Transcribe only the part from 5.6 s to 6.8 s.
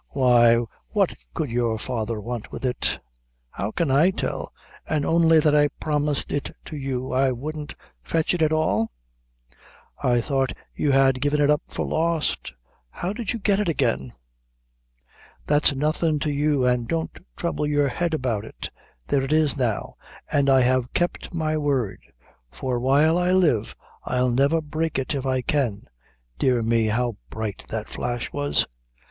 promised it to